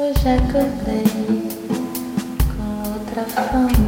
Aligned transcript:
Hoje 0.00 0.28
acordei 0.28 1.02
com 2.54 2.92
outra 2.92 3.24
fome, 3.24 3.87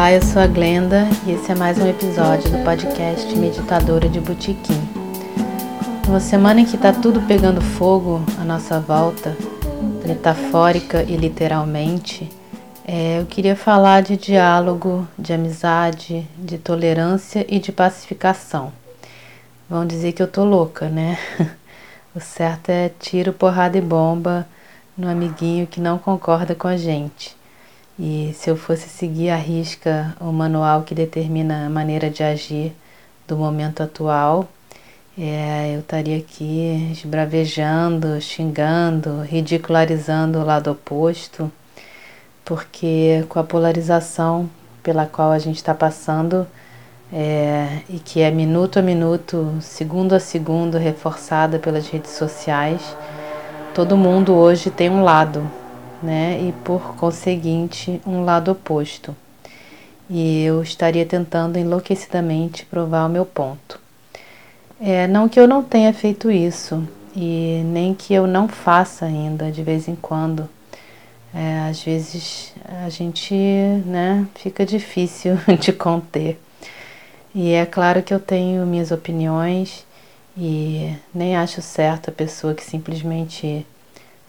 Olá, 0.00 0.12
eu 0.12 0.22
sou 0.22 0.40
a 0.40 0.46
Glenda 0.46 1.06
e 1.26 1.32
esse 1.32 1.52
é 1.52 1.54
mais 1.54 1.76
um 1.76 1.86
episódio 1.86 2.50
do 2.50 2.64
podcast 2.64 3.36
Meditadora 3.36 4.08
de 4.08 4.18
Botequim. 4.18 4.80
Numa 6.06 6.20
semana 6.20 6.62
em 6.62 6.64
que 6.64 6.76
está 6.76 6.90
tudo 6.90 7.20
pegando 7.28 7.60
fogo 7.60 8.22
à 8.40 8.42
nossa 8.42 8.80
volta, 8.80 9.36
metafórica 10.06 11.02
e 11.02 11.18
literalmente, 11.18 12.30
é, 12.82 13.20
eu 13.20 13.26
queria 13.26 13.54
falar 13.54 14.00
de 14.00 14.16
diálogo, 14.16 15.06
de 15.18 15.34
amizade, 15.34 16.26
de 16.38 16.56
tolerância 16.56 17.44
e 17.46 17.58
de 17.58 17.70
pacificação. 17.70 18.72
Vão 19.68 19.84
dizer 19.84 20.12
que 20.12 20.22
eu 20.22 20.28
tô 20.28 20.44
louca, 20.44 20.88
né? 20.88 21.18
O 22.16 22.20
certo 22.20 22.70
é 22.70 22.90
tiro, 22.98 23.34
porrada 23.34 23.76
e 23.76 23.82
bomba 23.82 24.48
no 24.96 25.10
amiguinho 25.10 25.66
que 25.66 25.78
não 25.78 25.98
concorda 25.98 26.54
com 26.54 26.66
a 26.66 26.76
gente. 26.78 27.38
E 28.02 28.32
se 28.32 28.48
eu 28.48 28.56
fosse 28.56 28.88
seguir 28.88 29.28
à 29.28 29.36
risca 29.36 30.16
o 30.18 30.32
manual 30.32 30.84
que 30.84 30.94
determina 30.94 31.66
a 31.66 31.68
maneira 31.68 32.08
de 32.08 32.22
agir 32.22 32.72
do 33.28 33.36
momento 33.36 33.82
atual, 33.82 34.48
é, 35.18 35.74
eu 35.74 35.80
estaria 35.80 36.16
aqui 36.16 36.88
esbravejando, 36.90 38.18
xingando, 38.18 39.20
ridicularizando 39.20 40.38
o 40.38 40.44
lado 40.46 40.70
oposto, 40.70 41.52
porque 42.42 43.22
com 43.28 43.38
a 43.38 43.44
polarização 43.44 44.48
pela 44.82 45.04
qual 45.04 45.30
a 45.30 45.38
gente 45.38 45.56
está 45.56 45.74
passando, 45.74 46.46
é, 47.12 47.80
e 47.90 47.98
que 47.98 48.22
é 48.22 48.30
minuto 48.30 48.78
a 48.78 48.82
minuto, 48.82 49.58
segundo 49.60 50.14
a 50.14 50.20
segundo, 50.20 50.78
reforçada 50.78 51.58
pelas 51.58 51.86
redes 51.86 52.12
sociais, 52.12 52.96
todo 53.74 53.94
mundo 53.94 54.32
hoje 54.32 54.70
tem 54.70 54.88
um 54.88 55.04
lado, 55.04 55.59
né? 56.02 56.40
E 56.40 56.52
por 56.64 56.96
conseguinte, 56.96 58.00
um 58.06 58.24
lado 58.24 58.50
oposto. 58.50 59.14
E 60.08 60.42
eu 60.44 60.62
estaria 60.62 61.06
tentando 61.06 61.58
enlouquecidamente 61.58 62.66
provar 62.66 63.06
o 63.06 63.08
meu 63.08 63.24
ponto. 63.24 63.80
É, 64.80 65.06
não 65.06 65.28
que 65.28 65.38
eu 65.38 65.46
não 65.46 65.62
tenha 65.62 65.92
feito 65.92 66.30
isso, 66.30 66.82
e 67.14 67.62
nem 67.66 67.94
que 67.94 68.14
eu 68.14 68.26
não 68.26 68.48
faça 68.48 69.04
ainda 69.04 69.50
de 69.50 69.62
vez 69.62 69.88
em 69.88 69.94
quando. 69.94 70.48
É, 71.34 71.68
às 71.68 71.82
vezes 71.82 72.52
a 72.84 72.88
gente 72.88 73.34
né, 73.84 74.26
fica 74.34 74.64
difícil 74.66 75.36
de 75.60 75.72
conter. 75.72 76.40
E 77.34 77.52
é 77.52 77.64
claro 77.64 78.02
que 78.02 78.12
eu 78.12 78.18
tenho 78.18 78.66
minhas 78.66 78.90
opiniões 78.90 79.86
e 80.36 80.92
nem 81.14 81.36
acho 81.36 81.62
certo 81.62 82.08
a 82.08 82.12
pessoa 82.12 82.54
que 82.54 82.64
simplesmente 82.64 83.64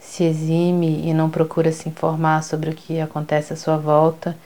se 0.02 0.24
exime 0.24 1.08
e 1.08 1.14
não 1.14 1.30
procura 1.30 1.72
se 1.72 1.88
informar 1.88 2.42
sobre 2.42 2.70
o 2.70 2.74
que 2.74 3.00
acontece 3.00 3.52
à 3.52 3.56
sua 3.56 3.78
volta 3.78 4.36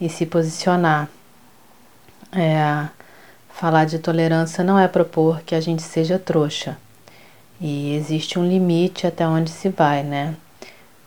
e 0.00 0.08
se 0.08 0.26
posicionar. 0.26 1.08
É, 2.32 2.88
falar 3.48 3.86
de 3.86 3.98
tolerância 3.98 4.62
não 4.62 4.78
é 4.78 4.88
propor 4.88 5.40
que 5.42 5.54
a 5.54 5.60
gente 5.60 5.82
seja 5.82 6.18
trouxa. 6.18 6.76
E 7.60 7.94
existe 7.94 8.38
um 8.38 8.46
limite 8.46 9.06
até 9.06 9.26
onde 9.26 9.50
se 9.50 9.70
vai, 9.70 10.02
né? 10.02 10.34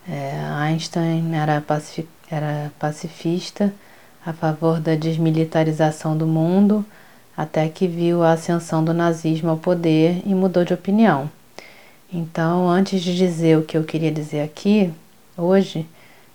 É, 0.08 0.34
Einstein 0.58 1.36
era, 1.36 1.62
pacifi 1.62 2.08
era 2.32 2.72
pacifista 2.80 3.72
a 4.26 4.34
favor 4.34 4.80
da 4.80 4.96
desmilitarização 4.96 6.16
do 6.18 6.28
mundo, 6.28 6.86
até 7.36 7.68
que 7.70 7.88
viu 7.88 8.24
a 8.24 8.34
ascensão 8.34 8.84
do 8.84 8.94
nazismo 8.94 9.50
ao 9.50 9.58
poder 9.58 10.22
e 10.26 10.34
mudou 10.34 10.64
de 10.64 10.74
opinião. 10.74 11.30
Então, 12.12 12.68
antes 12.68 13.04
de 13.04 13.16
dizer 13.16 13.58
o 13.58 13.64
que 13.64 13.78
eu 13.78 13.84
queria 13.84 14.12
dizer 14.12 14.42
aqui, 14.42 14.92
hoje, 15.38 15.88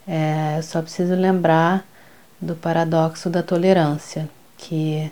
é, 0.06 0.58
eu 0.58 0.62
só 0.62 0.80
preciso 0.80 1.14
lembrar 1.14 1.84
do 2.40 2.54
paradoxo 2.54 3.28
da 3.28 3.42
tolerância, 3.42 4.28
que, 4.56 5.10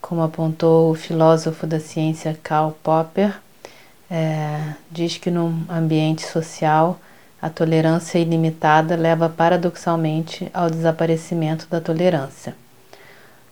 como 0.00 0.22
apontou 0.22 0.92
o 0.92 0.94
filósofo 0.94 1.66
da 1.66 1.80
ciência 1.80 2.38
Karl 2.40 2.70
Popper, 2.84 3.34
é, 4.08 4.74
diz 4.92 5.18
que 5.18 5.28
num 5.28 5.64
ambiente 5.68 6.22
social 6.24 7.00
a 7.42 7.50
tolerância 7.50 8.18
ilimitada 8.18 8.94
leva 8.94 9.28
paradoxalmente 9.28 10.48
ao 10.54 10.70
desaparecimento 10.70 11.66
da 11.68 11.80
tolerância. 11.80 12.54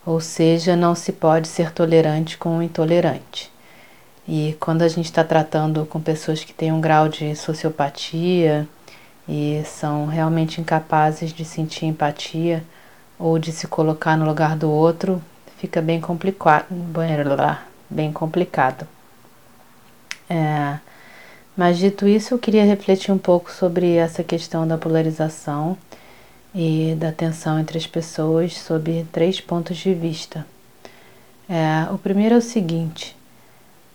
Ou 0.06 0.20
seja, 0.20 0.76
não 0.76 0.94
se 0.94 1.10
pode 1.10 1.48
ser 1.48 1.72
tolerante 1.72 2.38
com 2.38 2.59
o 2.59 2.62
intolerante. 2.62 3.53
E 4.27 4.57
quando 4.59 4.83
a 4.83 4.89
gente 4.89 5.07
está 5.07 5.23
tratando 5.23 5.85
com 5.87 6.01
pessoas 6.01 6.43
que 6.43 6.55
têm 6.55 6.73
um 6.73 6.81
grau 6.81 7.09
de 7.09 7.37
sociopatia 7.37 8.67
e 9.29 9.62
são 9.67 10.07
realmente 10.07 10.61
incapazes 10.61 11.33
de 11.33 11.45
sentir 11.45 11.87
empatia 11.87 12.65
ou 13.19 13.39
de 13.39 13.53
se 13.53 13.67
colocar 13.67 14.17
no 14.17 14.25
lugar 14.25 14.57
do 14.57 14.71
outro, 14.71 15.23
fica 15.59 15.83
bem 15.83 16.01
complicado. 16.01 16.67
Bem 17.91 18.12
complicado. 18.12 18.89
É, 20.29 20.79
mas 21.56 21.79
dito 21.79 22.09
isso, 22.09 22.35
eu 22.35 22.39
queria 22.39 22.65
refletir 22.65 23.12
um 23.12 23.19
pouco 23.19 23.53
sobre 23.53 23.95
essa 23.95 24.25
questão 24.25 24.67
da 24.67 24.79
polarização 24.79 25.77
e 26.55 26.97
da 26.99 27.12
tensão 27.12 27.59
entre 27.59 27.77
as 27.77 27.87
pessoas 27.87 28.55
sob 28.55 29.06
três 29.12 29.41
pontos 29.41 29.77
de 29.77 29.93
vista. 29.93 30.47
É, 31.49 31.93
o 31.93 31.99
primeiro 31.99 32.35
é 32.35 32.39
o 32.39 32.43
seguinte: 32.43 33.15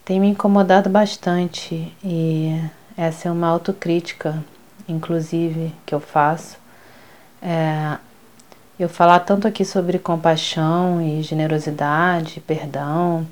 tem 0.09 0.19
me 0.19 0.29
incomodado 0.29 0.89
bastante 0.89 1.95
e 2.03 2.59
essa 2.97 3.29
é 3.29 3.31
uma 3.31 3.45
autocrítica, 3.45 4.43
inclusive, 4.87 5.71
que 5.85 5.93
eu 5.93 5.99
faço. 5.99 6.57
É, 7.39 7.95
eu 8.79 8.89
falar 8.89 9.19
tanto 9.19 9.47
aqui 9.47 9.63
sobre 9.63 9.99
compaixão 9.99 10.99
e 10.99 11.21
generosidade, 11.21 12.41
perdão, 12.41 13.23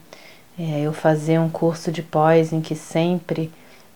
é, 0.55 0.81
eu 0.81 0.93
fazer 0.93 1.39
um 1.39 1.49
curso 1.49 1.91
de 1.91 2.03
pós 2.03 2.53
em 2.53 2.61
que 2.61 2.75
sempre 2.75 3.51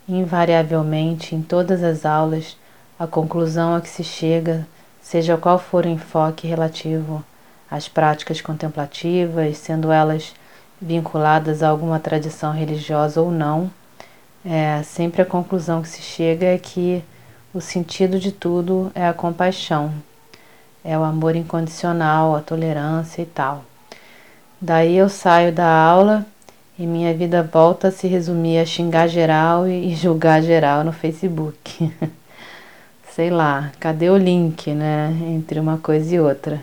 invariavelmente 0.10 1.36
em 1.36 1.42
todas 1.44 1.84
as 1.84 2.04
aulas, 2.04 2.58
a 2.98 3.06
conclusão 3.06 3.76
a 3.76 3.82
que 3.82 3.90
se 3.90 4.04
chega, 4.04 4.68
seja 5.00 5.38
qual 5.38 5.60
for 5.60 5.86
o 5.86 5.90
enfoque 5.90 6.48
relativo 6.48 7.24
às 7.70 7.88
práticas 7.88 8.42
contemplativas, 8.42 9.60
sendo 9.60 9.92
elas 9.92 10.34
vinculadas 10.82 11.62
a 11.62 11.70
alguma 11.70 12.00
tradição 12.00 12.52
religiosa 12.52 13.22
ou 13.22 13.32
não, 13.32 13.70
é, 14.44 14.82
sempre 14.84 15.22
a 15.22 15.26
conclusão 15.26 15.82
que 15.82 15.88
se 15.88 16.02
chega 16.02 16.48
é 16.48 16.58
que 16.58 17.04
o 17.54 17.62
sentido 17.62 18.20
de 18.20 18.32
tudo 18.32 18.92
é 18.96 19.08
a 19.08 19.14
compaixão, 19.14 19.94
é 20.84 20.98
o 20.98 21.04
amor 21.04 21.36
incondicional, 21.36 22.36
a 22.36 22.42
tolerância 22.42 23.22
e 23.22 23.26
tal. 23.26 23.64
Daí 24.60 24.96
eu 24.98 25.10
saio 25.10 25.52
da 25.52 25.68
aula 25.68 26.26
e 26.78 26.88
minha 26.88 27.14
vida 27.14 27.44
volta 27.44 27.90
a 27.90 27.92
se 27.92 28.08
resumir 28.08 28.58
a 28.58 28.66
xingar 28.66 29.08
geral 29.08 29.68
e 29.68 29.94
julgar 29.94 30.42
geral 30.42 30.84
no 30.84 30.92
Facebook. 30.92 31.94
Sei 33.14 33.30
lá, 33.30 33.72
cadê 33.80 34.10
o 34.10 34.18
link, 34.18 34.72
né, 34.74 35.16
entre 35.28 35.60
uma 35.60 35.78
coisa 35.78 36.16
e 36.16 36.20
outra? 36.20 36.62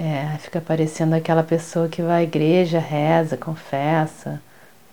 É, 0.00 0.38
fica 0.38 0.60
parecendo 0.60 1.16
aquela 1.16 1.42
pessoa 1.42 1.88
que 1.88 2.00
vai 2.00 2.20
à 2.20 2.22
igreja, 2.22 2.78
reza, 2.78 3.36
confessa, 3.36 4.40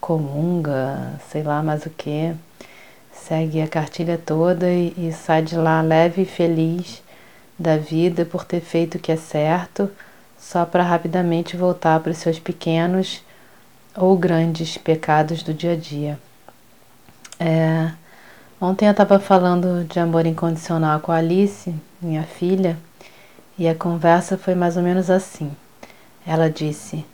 comunga, 0.02 1.13
sei 1.30 1.44
lá 1.44 1.62
mais 1.62 1.86
o 1.86 1.92
que, 1.92 2.34
segue 3.13 3.62
a 3.62 3.68
cartilha 3.68 4.18
toda 4.18 4.68
e, 4.68 4.96
e 4.98 5.13
sai 5.13 5.44
de 5.44 5.56
lá 5.56 5.80
leve 5.84 6.24
e 6.24 6.25
feliz 6.25 7.04
da 7.57 7.78
vida 7.78 8.25
por 8.25 8.46
ter 8.46 8.62
feito 8.62 8.96
o 8.96 9.00
que 9.00 9.12
é 9.12 9.16
certo, 9.16 9.92
só 10.40 10.66
para 10.66 10.81
rapidamente 10.81 11.56
voltar 11.56 12.00
para 12.00 12.12
os 12.12 12.18
seus 12.18 12.40
pequenos 12.40 13.22
ou 13.96 14.18
grandes 14.18 14.75
pecados 14.75 15.44
do 15.44 15.54
dia 15.54 15.74
a 15.74 15.78
dia. 15.78 16.19
É, 17.40 17.92
ontem 18.60 18.88
eu 18.88 18.92
estava 18.92 19.19
falando 19.19 19.84
de 19.84 20.00
amor 20.00 20.25
incondicional 20.25 21.00
com 21.00 21.12
a 21.12 21.18
Alice, 21.18 21.72
minha 22.01 22.24
filha, 22.24 22.75
e 23.57 23.68
a 23.68 23.75
conversa 23.75 24.38
foi 24.38 24.56
mais 24.56 24.78
ou 24.78 24.84
menos 24.84 25.10
assim. 25.10 25.52
Ela 26.25 26.50
disse: 26.50 27.06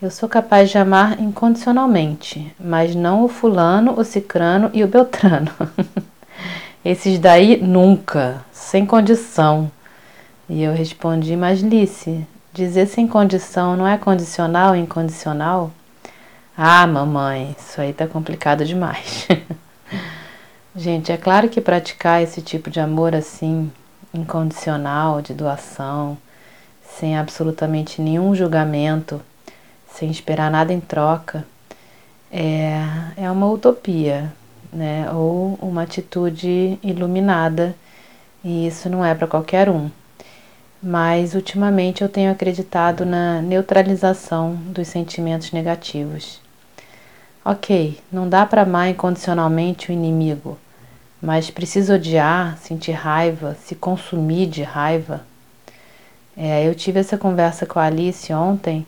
Eu 0.00 0.10
sou 0.10 0.28
capaz 0.28 0.70
de 0.70 0.78
amar 0.78 1.20
incondicionalmente, 1.20 2.54
mas 2.58 2.94
não 2.94 3.24
o 3.24 3.28
fulano, 3.28 3.98
o 3.98 4.04
cicrano 4.04 4.70
e 4.72 4.82
o 4.82 4.88
beltrano. 4.88 5.50
Esses 6.84 7.18
daí 7.18 7.60
nunca, 7.60 8.42
sem 8.52 8.86
condição. 8.86 9.70
E 10.48 10.62
eu 10.62 10.72
respondi, 10.72 11.36
mas 11.36 11.60
Lice, 11.60 12.26
dizer 12.52 12.86
sem 12.86 13.06
condição 13.06 13.76
não 13.76 13.86
é 13.86 13.98
condicional 13.98 14.74
e 14.74 14.80
incondicional? 14.80 15.70
Ah, 16.56 16.86
mamãe, 16.86 17.54
isso 17.58 17.80
aí 17.80 17.92
tá 17.92 18.06
complicado 18.06 18.64
demais. 18.64 19.28
Gente, 20.74 21.10
é 21.12 21.16
claro 21.16 21.48
que 21.48 21.60
praticar 21.60 22.22
esse 22.22 22.40
tipo 22.40 22.70
de 22.70 22.80
amor 22.80 23.14
assim, 23.14 23.70
incondicional, 24.12 25.22
de 25.22 25.34
doação, 25.34 26.16
sem 26.98 27.16
absolutamente 27.16 28.02
nenhum 28.02 28.34
julgamento, 28.34 29.20
sem 29.92 30.10
esperar 30.10 30.50
nada 30.50 30.72
em 30.72 30.80
troca, 30.80 31.44
é, 32.30 32.80
é 33.16 33.30
uma 33.30 33.48
utopia, 33.48 34.32
né? 34.72 35.10
Ou 35.12 35.58
uma 35.60 35.82
atitude 35.82 36.78
iluminada, 36.82 37.74
e 38.44 38.66
isso 38.66 38.88
não 38.88 39.04
é 39.04 39.14
para 39.14 39.26
qualquer 39.26 39.68
um. 39.68 39.90
Mas 40.82 41.34
ultimamente 41.34 42.02
eu 42.02 42.08
tenho 42.08 42.32
acreditado 42.32 43.04
na 43.04 43.42
neutralização 43.42 44.54
dos 44.54 44.88
sentimentos 44.88 45.52
negativos. 45.52 46.40
Ok, 47.44 47.98
não 48.12 48.28
dá 48.28 48.46
para 48.46 48.62
amar 48.62 48.88
incondicionalmente 48.88 49.90
o 49.90 49.92
inimigo, 49.92 50.58
mas 51.20 51.50
precisa 51.50 51.96
odiar, 51.96 52.56
sentir 52.58 52.92
raiva, 52.92 53.56
se 53.64 53.74
consumir 53.74 54.46
de 54.46 54.62
raiva. 54.62 55.22
É, 56.36 56.66
eu 56.66 56.74
tive 56.74 57.00
essa 57.00 57.18
conversa 57.18 57.66
com 57.66 57.78
a 57.78 57.84
Alice 57.84 58.32
ontem, 58.32 58.86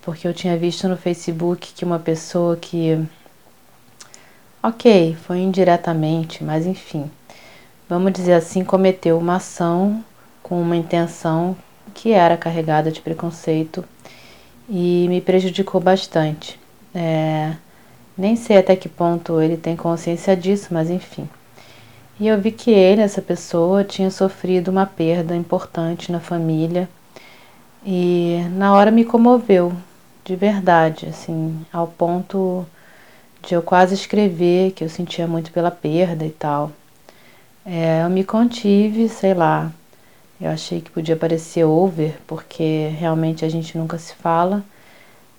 porque 0.00 0.26
eu 0.26 0.32
tinha 0.32 0.56
visto 0.56 0.88
no 0.88 0.96
Facebook 0.96 1.72
que 1.74 1.84
uma 1.84 1.98
pessoa 1.98 2.56
que. 2.56 2.98
Ok, 4.62 5.16
foi 5.22 5.38
indiretamente, 5.38 6.42
mas 6.42 6.66
enfim, 6.66 7.10
vamos 7.88 8.12
dizer 8.12 8.32
assim, 8.32 8.64
cometeu 8.64 9.18
uma 9.18 9.36
ação 9.36 10.02
com 10.42 10.60
uma 10.60 10.76
intenção 10.76 11.56
que 11.94 12.12
era 12.12 12.36
carregada 12.36 12.90
de 12.90 13.00
preconceito 13.00 13.84
e 14.68 15.06
me 15.08 15.20
prejudicou 15.20 15.80
bastante. 15.80 16.58
É, 16.94 17.54
nem 18.16 18.34
sei 18.34 18.56
até 18.58 18.74
que 18.74 18.88
ponto 18.88 19.40
ele 19.40 19.56
tem 19.56 19.76
consciência 19.76 20.36
disso, 20.36 20.68
mas 20.70 20.90
enfim. 20.90 21.28
E 22.20 22.26
eu 22.26 22.40
vi 22.40 22.50
que 22.50 22.70
ele, 22.72 23.00
essa 23.00 23.22
pessoa, 23.22 23.84
tinha 23.84 24.10
sofrido 24.10 24.68
uma 24.72 24.84
perda 24.84 25.36
importante 25.36 26.10
na 26.10 26.18
família 26.18 26.88
e 27.86 28.44
na 28.52 28.74
hora 28.74 28.90
me 28.90 29.04
comoveu, 29.04 29.72
de 30.24 30.34
verdade, 30.34 31.06
assim, 31.06 31.64
ao 31.72 31.86
ponto 31.86 32.66
de 33.40 33.54
eu 33.54 33.62
quase 33.62 33.94
escrever 33.94 34.72
que 34.72 34.82
eu 34.82 34.88
sentia 34.88 35.28
muito 35.28 35.52
pela 35.52 35.70
perda 35.70 36.26
e 36.26 36.30
tal. 36.30 36.72
É, 37.64 38.02
eu 38.02 38.10
me 38.10 38.24
contive, 38.24 39.08
sei 39.08 39.32
lá, 39.32 39.70
eu 40.40 40.50
achei 40.50 40.80
que 40.80 40.90
podia 40.90 41.16
parecer 41.16 41.64
over, 41.64 42.18
porque 42.26 42.88
realmente 42.98 43.44
a 43.44 43.48
gente 43.48 43.78
nunca 43.78 43.96
se 43.96 44.14
fala, 44.14 44.64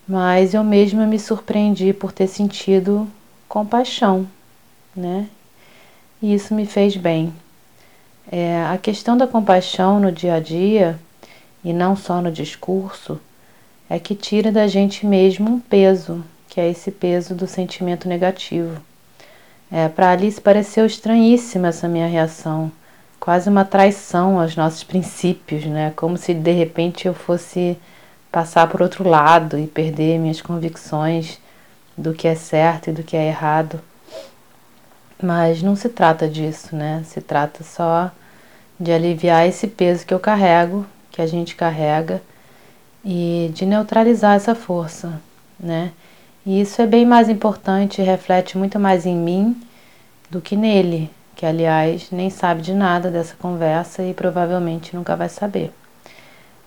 mas 0.07 0.53
eu 0.53 0.63
mesma 0.63 1.05
me 1.05 1.19
surpreendi 1.19 1.91
por 1.91 2.13
ter 2.13 2.27
sentido 2.27 3.05
compaixão, 3.49 4.25
né? 4.95 5.27
E 6.21 6.33
isso 6.33 6.53
me 6.53 6.65
fez 6.65 6.95
bem. 6.95 7.33
É, 8.31 8.63
a 8.65 8.77
questão 8.77 9.17
da 9.17 9.25
compaixão 9.25 9.99
no 9.99 10.11
dia 10.11 10.35
a 10.35 10.39
dia, 10.39 10.99
e 11.63 11.73
não 11.73 11.95
só 11.95 12.21
no 12.21 12.31
discurso, 12.31 13.19
é 13.89 13.97
que 13.97 14.13
tira 14.13 14.51
da 14.51 14.67
gente 14.67 15.05
mesmo 15.05 15.49
um 15.49 15.59
peso, 15.59 16.23
que 16.47 16.59
é 16.59 16.69
esse 16.69 16.91
peso 16.91 17.33
do 17.33 17.47
sentimento 17.47 18.07
negativo. 18.07 18.81
É, 19.71 19.87
Para 19.87 20.11
Alice 20.11 20.39
pareceu 20.39 20.85
estranhíssima 20.85 21.69
essa 21.69 21.87
minha 21.87 22.07
reação 22.07 22.71
quase 23.19 23.49
uma 23.49 23.65
traição 23.65 24.39
aos 24.39 24.55
nossos 24.55 24.83
princípios, 24.83 25.65
né? 25.65 25.93
Como 25.95 26.17
se 26.17 26.33
de 26.33 26.51
repente 26.51 27.07
eu 27.07 27.13
fosse 27.13 27.77
passar 28.31 28.67
por 28.67 28.81
outro 28.81 29.07
lado 29.07 29.57
e 29.59 29.67
perder 29.67 30.17
minhas 30.17 30.41
convicções 30.41 31.39
do 31.97 32.13
que 32.13 32.27
é 32.27 32.35
certo 32.35 32.89
e 32.89 32.93
do 32.93 33.03
que 33.03 33.17
é 33.17 33.27
errado. 33.27 33.81
Mas 35.21 35.61
não 35.61 35.75
se 35.75 35.89
trata 35.89 36.27
disso, 36.27 36.75
né? 36.75 37.03
Se 37.05 37.21
trata 37.21 37.63
só 37.63 38.11
de 38.79 38.91
aliviar 38.91 39.47
esse 39.47 39.67
peso 39.67 40.05
que 40.05 40.13
eu 40.13 40.19
carrego, 40.19 40.85
que 41.11 41.21
a 41.21 41.27
gente 41.27 41.55
carrega, 41.55 42.21
e 43.03 43.51
de 43.53 43.65
neutralizar 43.65 44.35
essa 44.35 44.55
força, 44.55 45.21
né? 45.59 45.91
E 46.45 46.61
isso 46.61 46.81
é 46.81 46.87
bem 46.87 47.05
mais 47.05 47.29
importante 47.29 48.01
e 48.01 48.05
reflete 48.05 48.57
muito 48.57 48.79
mais 48.79 49.05
em 49.05 49.15
mim 49.15 49.61
do 50.29 50.39
que 50.39 50.55
nele, 50.55 51.11
que 51.35 51.45
aliás 51.45 52.09
nem 52.11 52.29
sabe 52.29 52.61
de 52.61 52.73
nada 52.73 53.11
dessa 53.11 53.35
conversa 53.35 54.03
e 54.03 54.13
provavelmente 54.13 54.95
nunca 54.95 55.15
vai 55.15 55.29
saber. 55.29 55.71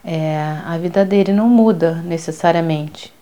É, 0.05 0.37
a 0.67 0.77
vida 0.79 1.05
dele 1.05 1.33
não 1.33 1.49
muda 1.49 1.95
necessariamente 2.03 3.13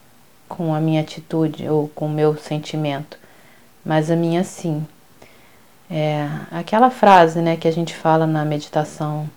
com 0.48 0.74
a 0.74 0.80
minha 0.80 1.02
atitude 1.02 1.68
ou 1.68 1.88
com 1.88 2.06
o 2.06 2.10
meu 2.10 2.36
sentimento, 2.36 3.18
mas 3.84 4.10
a 4.10 4.16
minha 4.16 4.42
sim. 4.42 4.84
É, 5.90 6.28
aquela 6.50 6.90
frase 6.90 7.40
né, 7.40 7.56
que 7.56 7.66
a 7.66 7.72
gente 7.72 7.94
fala 7.94 8.26
na 8.26 8.44
meditação 8.44 9.28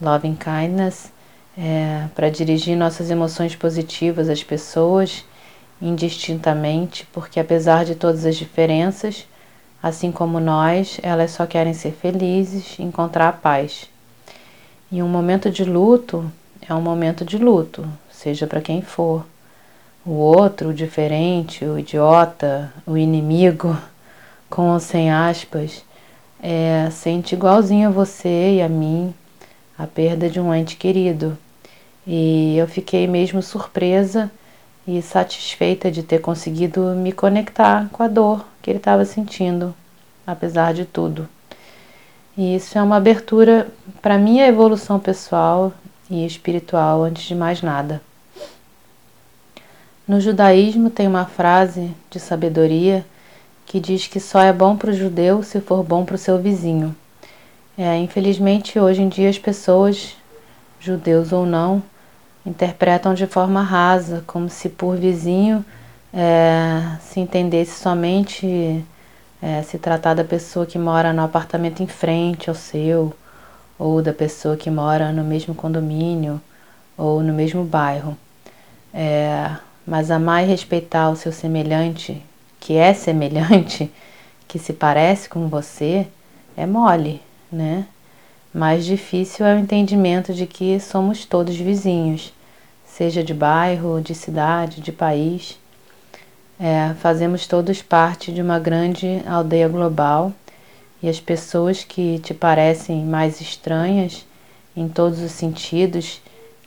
Loving 0.00 0.36
Kindness 0.36 1.10
é, 1.56 2.06
para 2.14 2.28
dirigir 2.28 2.76
nossas 2.76 3.10
emoções 3.10 3.56
positivas 3.56 4.28
às 4.28 4.44
pessoas 4.44 5.24
indistintamente, 5.80 7.08
porque 7.12 7.40
apesar 7.40 7.84
de 7.84 7.94
todas 7.94 8.26
as 8.26 8.36
diferenças, 8.36 9.26
Assim 9.80 10.10
como 10.10 10.40
nós, 10.40 10.98
elas 11.02 11.30
só 11.30 11.46
querem 11.46 11.72
ser 11.72 11.92
felizes, 11.92 12.78
encontrar 12.80 13.28
a 13.28 13.32
paz. 13.32 13.88
E 14.90 15.00
um 15.00 15.08
momento 15.08 15.50
de 15.50 15.62
luto 15.62 16.30
é 16.68 16.74
um 16.74 16.80
momento 16.80 17.24
de 17.24 17.38
luto, 17.38 17.86
seja 18.10 18.46
para 18.46 18.60
quem 18.60 18.82
for. 18.82 19.24
O 20.04 20.10
outro, 20.10 20.70
o 20.70 20.74
diferente, 20.74 21.64
o 21.64 21.78
idiota, 21.78 22.72
o 22.84 22.96
inimigo, 22.96 23.76
com 24.48 24.72
ou 24.72 24.80
sem 24.80 25.10
aspas, 25.10 25.84
é, 26.42 26.88
sente 26.90 27.34
igualzinho 27.34 27.88
a 27.88 27.92
você 27.92 28.56
e 28.56 28.62
a 28.62 28.68
mim 28.68 29.14
a 29.78 29.86
perda 29.86 30.28
de 30.28 30.40
um 30.40 30.52
ente 30.54 30.76
querido. 30.76 31.38
E 32.06 32.56
eu 32.56 32.66
fiquei 32.66 33.06
mesmo 33.06 33.42
surpresa 33.42 34.30
e 34.86 35.02
satisfeita 35.02 35.90
de 35.90 36.02
ter 36.02 36.20
conseguido 36.20 36.94
me 36.96 37.12
conectar 37.12 37.88
com 37.92 38.02
a 38.02 38.08
dor 38.08 38.44
que 38.62 38.70
ele 38.70 38.78
estava 38.78 39.04
sentindo, 39.04 39.74
apesar 40.26 40.72
de 40.72 40.84
tudo. 40.84 41.28
E 42.36 42.56
isso 42.56 42.78
é 42.78 42.82
uma 42.82 42.96
abertura 42.96 43.68
para 44.00 44.16
minha 44.16 44.46
evolução 44.46 44.98
pessoal 44.98 45.72
e 46.10 46.24
espiritual, 46.24 47.02
antes 47.02 47.24
de 47.24 47.34
mais 47.34 47.60
nada. 47.60 48.00
No 50.06 50.20
judaísmo 50.20 50.88
tem 50.88 51.06
uma 51.06 51.26
frase 51.26 51.94
de 52.10 52.18
sabedoria 52.18 53.04
que 53.68 53.78
diz 53.78 54.06
que 54.06 54.18
só 54.18 54.40
é 54.40 54.52
bom 54.52 54.76
para 54.76 54.90
o 54.90 54.94
judeu 54.94 55.42
se 55.42 55.60
for 55.60 55.84
bom 55.84 56.02
para 56.04 56.14
o 56.14 56.18
seu 56.18 56.38
vizinho. 56.38 56.96
É, 57.76 57.96
infelizmente, 57.98 58.78
hoje 58.78 59.02
em 59.02 59.08
dia, 59.08 59.28
as 59.28 59.38
pessoas, 59.38 60.16
judeus 60.80 61.32
ou 61.32 61.44
não, 61.44 61.82
interpretam 62.46 63.12
de 63.12 63.26
forma 63.26 63.62
rasa, 63.62 64.24
como 64.26 64.48
se 64.48 64.70
por 64.70 64.96
vizinho 64.96 65.62
é, 66.14 66.96
se 67.00 67.20
entendesse 67.20 67.78
somente 67.78 68.82
é, 69.42 69.62
se 69.62 69.78
tratar 69.78 70.14
da 70.14 70.24
pessoa 70.24 70.64
que 70.64 70.78
mora 70.78 71.12
no 71.12 71.22
apartamento 71.22 71.82
em 71.82 71.86
frente 71.86 72.48
ao 72.48 72.56
seu, 72.56 73.12
ou 73.78 74.00
da 74.00 74.14
pessoa 74.14 74.56
que 74.56 74.70
mora 74.70 75.12
no 75.12 75.22
mesmo 75.22 75.54
condomínio 75.54 76.40
ou 76.96 77.22
no 77.22 77.34
mesmo 77.34 77.64
bairro. 77.64 78.16
É, 78.94 79.50
mas 79.86 80.10
amar 80.10 80.42
e 80.42 80.46
respeitar 80.46 81.10
o 81.10 81.16
seu 81.16 81.32
semelhante, 81.32 82.22
que 82.60 82.74
é 82.76 82.92
semelhante, 82.94 83.90
que 84.46 84.58
se 84.58 84.72
parece 84.72 85.28
com 85.28 85.48
você, 85.48 86.06
é 86.56 86.66
mole, 86.66 87.20
né? 87.50 87.86
Mais 88.52 88.84
difícil 88.84 89.44
é 89.46 89.54
o 89.54 89.58
entendimento 89.58 90.32
de 90.32 90.46
que 90.46 90.80
somos 90.80 91.24
todos 91.24 91.56
vizinhos, 91.56 92.32
seja 92.84 93.22
de 93.22 93.34
bairro, 93.34 94.00
de 94.00 94.14
cidade, 94.14 94.80
de 94.80 94.90
país. 94.90 95.58
É, 96.58 96.94
fazemos 97.00 97.46
todos 97.46 97.82
parte 97.82 98.32
de 98.32 98.42
uma 98.42 98.58
grande 98.58 99.22
aldeia 99.26 99.68
global 99.68 100.32
e 101.02 101.08
as 101.08 101.20
pessoas 101.20 101.84
que 101.84 102.18
te 102.18 102.34
parecem 102.34 103.04
mais 103.04 103.40
estranhas 103.40 104.26
em 104.76 104.88
todos 104.88 105.20
os 105.20 105.32
sentidos, 105.32 106.20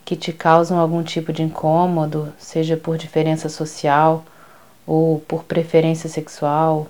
que 0.04 0.16
te 0.16 0.32
causam 0.32 0.78
algum 0.78 1.02
tipo 1.02 1.32
de 1.32 1.42
incômodo, 1.42 2.32
seja 2.38 2.76
por 2.76 2.96
diferença 2.96 3.48
social 3.48 4.24
ou 4.86 5.20
por 5.20 5.44
preferência 5.44 6.08
sexual 6.08 6.88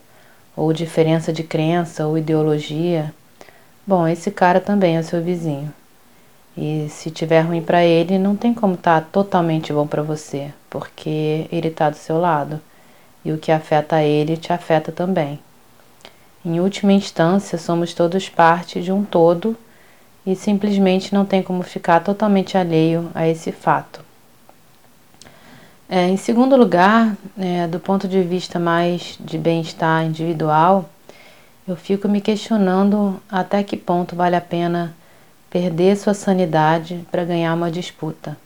ou 0.56 0.72
diferença 0.72 1.32
de 1.32 1.42
crença 1.42 2.06
ou 2.06 2.18
ideologia, 2.18 3.12
bom, 3.86 4.06
esse 4.06 4.30
cara 4.30 4.60
também 4.60 4.96
é 4.96 5.02
seu 5.02 5.22
vizinho. 5.22 5.72
E 6.56 6.86
se 6.90 7.10
tiver 7.10 7.40
ruim 7.40 7.62
para 7.62 7.82
ele, 7.82 8.18
não 8.18 8.36
tem 8.36 8.52
como 8.52 8.74
estar 8.74 9.00
tá 9.00 9.06
totalmente 9.10 9.72
bom 9.72 9.86
para 9.86 10.02
você, 10.02 10.52
porque 10.68 11.46
ele 11.50 11.68
está 11.68 11.88
do 11.88 11.96
seu 11.96 12.18
lado. 12.18 12.60
E 13.24 13.32
o 13.32 13.38
que 13.38 13.50
afeta 13.50 14.02
ele 14.02 14.36
te 14.36 14.52
afeta 14.52 14.92
também. 14.92 15.38
Em 16.44 16.60
última 16.60 16.92
instância, 16.92 17.56
somos 17.56 17.94
todos 17.94 18.28
parte 18.28 18.82
de 18.82 18.92
um 18.92 19.04
todo 19.04 19.56
e 20.26 20.36
simplesmente 20.36 21.14
não 21.14 21.24
tem 21.24 21.42
como 21.42 21.62
ficar 21.62 22.00
totalmente 22.00 22.58
alheio 22.58 23.10
a 23.14 23.26
esse 23.26 23.52
fato. 23.52 24.04
É, 25.94 26.08
em 26.08 26.16
segundo 26.16 26.56
lugar, 26.56 27.14
é, 27.38 27.66
do 27.66 27.78
ponto 27.78 28.08
de 28.08 28.22
vista 28.22 28.58
mais 28.58 29.18
de 29.20 29.36
bem-estar 29.36 30.02
individual, 30.06 30.88
eu 31.68 31.76
fico 31.76 32.08
me 32.08 32.18
questionando 32.18 33.20
até 33.30 33.62
que 33.62 33.76
ponto 33.76 34.16
vale 34.16 34.34
a 34.34 34.40
pena 34.40 34.96
perder 35.50 35.98
sua 35.98 36.14
sanidade 36.14 37.06
para 37.10 37.26
ganhar 37.26 37.52
uma 37.52 37.70
disputa. 37.70 38.38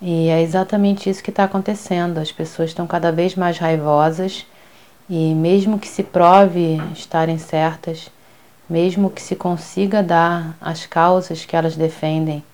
E 0.00 0.28
é 0.28 0.40
exatamente 0.40 1.10
isso 1.10 1.24
que 1.24 1.30
está 1.30 1.42
acontecendo. 1.42 2.18
As 2.18 2.30
pessoas 2.30 2.70
estão 2.70 2.86
cada 2.86 3.10
vez 3.10 3.34
mais 3.34 3.58
raivosas 3.58 4.46
e, 5.08 5.34
mesmo 5.34 5.76
que 5.76 5.88
se 5.88 6.04
prove 6.04 6.80
estarem 6.94 7.36
certas, 7.36 8.12
mesmo 8.68 9.10
que 9.10 9.20
se 9.20 9.34
consiga 9.34 10.04
dar 10.04 10.56
as 10.60 10.86
causas 10.86 11.44
que 11.44 11.56
elas 11.56 11.74
defendem, 11.74 12.44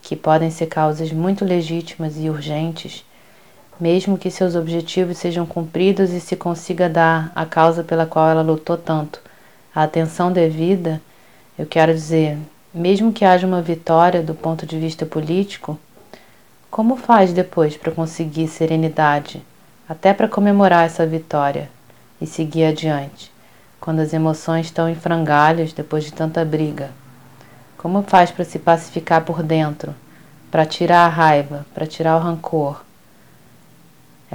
que 0.00 0.14
podem 0.14 0.48
ser 0.48 0.66
causas 0.66 1.10
muito 1.10 1.44
legítimas 1.44 2.16
e 2.16 2.30
urgentes, 2.30 3.04
mesmo 3.80 4.16
que 4.16 4.30
seus 4.30 4.54
objetivos 4.54 5.18
sejam 5.18 5.44
cumpridos 5.44 6.10
e 6.10 6.20
se 6.20 6.36
consiga 6.36 6.88
dar 6.88 7.32
a 7.34 7.44
causa 7.44 7.82
pela 7.82 8.06
qual 8.06 8.28
ela 8.28 8.42
lutou 8.42 8.76
tanto 8.76 9.20
a 9.74 9.82
atenção 9.82 10.32
devida, 10.32 11.00
eu 11.58 11.66
quero 11.66 11.92
dizer, 11.92 12.38
mesmo 12.72 13.12
que 13.12 13.24
haja 13.24 13.46
uma 13.46 13.60
vitória 13.60 14.22
do 14.22 14.34
ponto 14.34 14.64
de 14.64 14.78
vista 14.78 15.04
político, 15.04 15.78
como 16.70 16.96
faz 16.96 17.32
depois 17.32 17.76
para 17.76 17.92
conseguir 17.92 18.48
serenidade, 18.48 19.42
até 19.88 20.14
para 20.14 20.28
comemorar 20.28 20.86
essa 20.86 21.06
vitória 21.06 21.68
e 22.20 22.26
seguir 22.26 22.64
adiante, 22.64 23.32
quando 23.80 24.00
as 24.00 24.12
emoções 24.12 24.66
estão 24.66 24.88
em 24.88 24.94
frangalhos 24.94 25.72
depois 25.72 26.04
de 26.04 26.12
tanta 26.12 26.44
briga? 26.44 26.90
Como 27.76 28.02
faz 28.02 28.30
para 28.30 28.44
se 28.44 28.58
pacificar 28.58 29.24
por 29.24 29.42
dentro, 29.42 29.94
para 30.50 30.64
tirar 30.64 31.04
a 31.04 31.08
raiva, 31.08 31.66
para 31.74 31.86
tirar 31.86 32.16
o 32.16 32.20
rancor? 32.20 32.80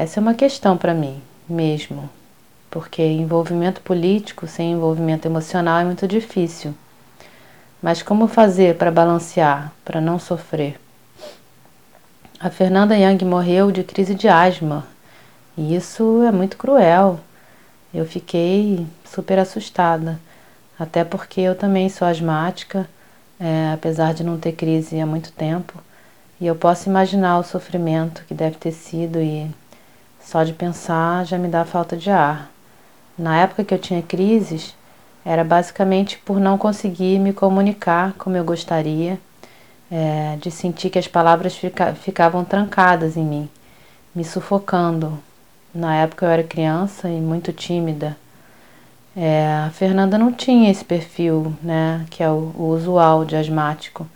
Essa 0.02 0.18
é 0.18 0.22
uma 0.22 0.34
questão 0.34 0.78
para 0.78 0.94
mim, 0.94 1.22
mesmo, 1.46 2.10
porque 2.72 3.04
envolvimento 3.04 3.82
político 3.82 4.48
sem 4.48 4.72
envolvimento 4.72 5.28
emocional 5.28 5.82
é 5.82 5.84
muito 5.84 6.08
difícil. 6.08 6.74
Mas 7.84 8.02
como 8.02 8.26
fazer 8.26 8.78
para 8.78 8.92
balancear, 8.92 9.74
para 9.84 10.00
não 10.00 10.18
sofrer? 10.18 10.80
A 12.40 12.50
Fernanda 12.50 12.96
Young 12.96 13.26
morreu 13.26 13.74
de 13.74 13.84
crise 13.84 14.16
de 14.16 14.30
asma, 14.30 14.88
e 15.58 15.76
isso 15.76 16.24
é 16.24 16.32
muito 16.32 16.56
cruel. 16.56 17.20
Eu 17.94 18.06
fiquei 18.06 18.88
super 19.04 19.38
assustada, 19.38 20.18
até 20.80 21.04
porque 21.04 21.42
eu 21.42 21.56
também 21.56 21.90
sou 21.90 22.08
asmática, 22.08 22.90
é, 23.38 23.74
apesar 23.74 24.14
de 24.14 24.24
não 24.24 24.40
ter 24.40 24.54
crise 24.54 24.98
há 24.98 25.06
muito 25.06 25.34
tempo, 25.34 25.74
e 26.40 26.48
eu 26.48 26.56
posso 26.56 26.88
imaginar 26.88 27.38
o 27.38 27.44
sofrimento 27.44 28.24
que 28.30 28.34
deve 28.34 28.56
ter 28.56 28.72
sido 28.72 29.20
e 29.20 29.54
só 30.22 30.44
de 30.44 30.54
pensar 30.54 31.26
já 31.26 31.38
me 31.38 31.48
dá 31.48 31.66
falta 31.66 31.96
de 31.98 32.10
ar. 32.10 32.52
Na 33.18 33.38
época 33.38 33.64
que 33.64 33.74
eu 33.74 33.80
tinha 33.80 34.02
crises, 34.02 34.76
era 35.26 35.44
basicamente 35.44 36.18
por 36.20 36.40
não 36.40 36.58
conseguir 36.58 37.20
me 37.20 37.34
comunicar 37.34 38.14
como 38.14 38.38
eu 38.38 38.44
gostaria, 38.44 39.20
é, 39.92 40.38
de 40.40 40.52
sentir 40.52 40.90
que 40.90 41.00
as 41.00 41.08
palavras 41.08 41.56
fica, 41.56 41.94
ficavam 41.94 42.46
trancadas 42.46 43.18
em 43.18 43.24
mim, 43.24 43.50
me 44.16 44.24
sufocando. 44.24 45.20
Na 45.74 45.96
época 45.96 46.26
eu 46.26 46.30
era 46.30 46.44
criança 46.44 47.10
e 47.10 47.20
muito 47.20 47.52
tímida. 47.52 48.18
É, 49.16 49.66
a 49.68 49.72
Fernanda 49.72 50.18
não 50.18 50.32
tinha 50.32 50.72
esse 50.72 50.86
perfil, 50.86 51.54
né, 51.62 52.06
que 52.10 52.24
é 52.24 52.30
o, 52.30 52.54
o 52.56 52.70
usual 52.70 53.26
de 53.26 53.36
asmático, 53.36 54.08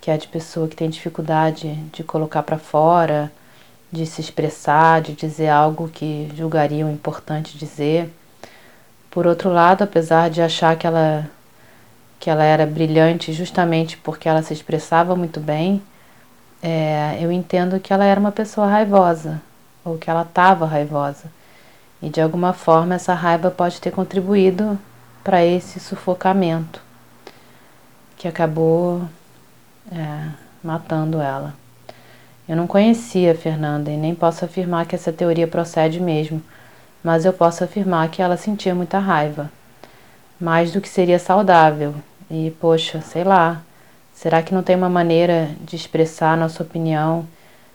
que 0.00 0.10
é 0.10 0.16
de 0.16 0.28
pessoa 0.28 0.66
que 0.68 0.76
tem 0.76 0.88
dificuldade 0.88 1.74
de 1.92 2.02
colocar 2.02 2.42
para 2.42 2.58
fora, 2.58 3.30
de 3.92 4.06
se 4.06 4.20
expressar, 4.20 5.00
de 5.00 5.12
dizer 5.14 5.48
algo 5.48 5.88
que 5.88 6.30
julgariam 6.36 6.90
importante 6.90 7.58
dizer. 7.58 8.12
Por 9.10 9.26
outro 9.26 9.50
lado, 9.50 9.82
apesar 9.82 10.30
de 10.30 10.40
achar 10.40 10.76
que 10.76 10.86
ela, 10.86 11.28
que 12.20 12.30
ela 12.30 12.44
era 12.44 12.64
brilhante 12.64 13.32
justamente 13.32 13.96
porque 13.96 14.28
ela 14.28 14.42
se 14.42 14.52
expressava 14.52 15.16
muito 15.16 15.40
bem, 15.40 15.82
é, 16.62 17.18
eu 17.20 17.32
entendo 17.32 17.80
que 17.80 17.92
ela 17.92 18.04
era 18.04 18.20
uma 18.20 18.30
pessoa 18.30 18.68
raivosa, 18.68 19.40
ou 19.84 19.98
que 19.98 20.08
ela 20.10 20.22
estava 20.22 20.66
raivosa. 20.66 21.24
E 22.02 22.08
de 22.08 22.20
alguma 22.20 22.52
forma 22.52 22.94
essa 22.94 23.14
raiva 23.14 23.50
pode 23.50 23.80
ter 23.80 23.90
contribuído 23.90 24.78
para 25.24 25.44
esse 25.44 25.80
sufocamento 25.80 26.80
que 28.16 28.28
acabou 28.28 29.02
é, 29.90 30.28
matando 30.62 31.20
ela. 31.20 31.54
Eu 32.50 32.56
não 32.56 32.66
conhecia 32.66 33.32
a 33.32 33.34
Fernanda 33.34 33.90
e 33.90 33.96
nem 33.96 34.14
posso 34.14 34.44
afirmar 34.44 34.84
que 34.84 34.94
essa 34.94 35.12
teoria 35.12 35.46
procede 35.46 36.00
mesmo 36.00 36.42
mas 37.02 37.24
eu 37.24 37.32
posso 37.32 37.64
afirmar 37.64 38.10
que 38.10 38.20
ela 38.20 38.36
sentia 38.36 38.74
muita 38.74 38.98
raiva, 38.98 39.50
mais 40.38 40.70
do 40.70 40.80
que 40.80 40.88
seria 40.88 41.18
saudável. 41.18 41.94
E, 42.30 42.52
poxa, 42.60 43.00
sei 43.00 43.24
lá, 43.24 43.62
será 44.14 44.42
que 44.42 44.54
não 44.54 44.62
tem 44.62 44.76
uma 44.76 44.88
maneira 44.88 45.50
de 45.62 45.76
expressar 45.76 46.36
nossa 46.36 46.62
opinião 46.62 47.26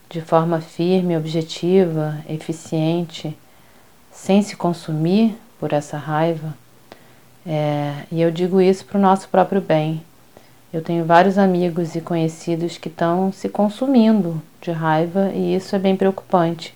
de 0.09 0.21
forma 0.21 0.61
firme, 0.61 1.17
objetiva, 1.17 2.17
eficiente, 2.29 3.35
sem 4.11 4.41
se 4.41 4.55
consumir 4.55 5.35
por 5.59 5.73
essa 5.73 5.97
raiva? 5.97 6.53
É, 7.45 7.93
e 8.11 8.21
eu 8.21 8.31
digo 8.31 8.61
isso 8.61 8.85
para 8.85 8.97
o 8.97 9.01
nosso 9.01 9.27
próprio 9.29 9.61
bem. 9.61 10.03
Eu 10.75 10.81
tenho 10.81 11.05
vários 11.05 11.37
amigos 11.37 11.95
e 11.95 12.01
conhecidos 12.01 12.77
que 12.77 12.89
estão 12.89 13.31
se 13.31 13.47
consumindo 13.47 14.41
de 14.61 14.71
raiva 14.71 15.31
e 15.33 15.55
isso 15.55 15.73
é 15.73 15.79
bem 15.79 15.95
preocupante. 15.95 16.75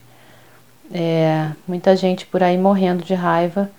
É, 0.90 1.50
muita 1.68 1.98
gente 1.98 2.26
por 2.26 2.42
aí 2.42 2.58
morrendo 2.58 3.04
de 3.04 3.14
raiva 3.14 3.70